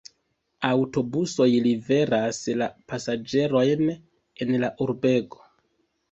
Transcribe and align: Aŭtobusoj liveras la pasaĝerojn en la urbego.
Aŭtobusoj 0.67 1.45
liveras 1.65 2.39
la 2.61 2.67
pasaĝerojn 2.93 3.83
en 4.47 4.55
la 4.65 4.71
urbego. 4.87 5.43